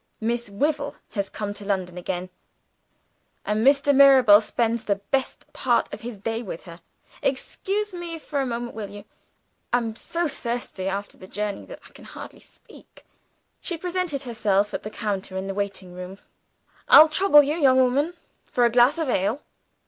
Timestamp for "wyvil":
0.49-0.95